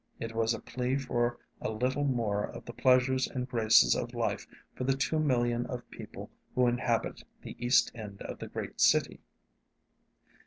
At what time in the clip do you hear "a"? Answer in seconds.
0.55-0.59, 1.61-1.69